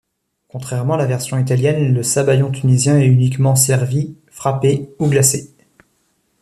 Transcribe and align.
Contrairement 0.47 0.95
à 0.95 0.97
la 0.97 1.05
version 1.05 1.37
italienne, 1.37 1.93
le 1.93 2.01
sabayon 2.01 2.49
tunisien 2.49 2.97
est 2.97 3.05
uniquement 3.05 3.55
servi 3.55 4.15
frappé 4.31 4.89
ou 4.97 5.07
glacé. 5.07 5.53